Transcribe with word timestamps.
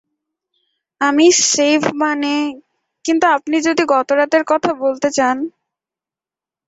আমি 1.01 1.25
শেভ 1.45 1.81
মানে, 2.01 2.33
কিন্তু 3.05 3.25
আপনি 3.35 3.55
যদি 3.67 3.83
গত 3.93 4.09
রাতের 4.11 4.43
কথা 4.47 4.71
বলতে 4.83 5.07
চান। 5.11 5.37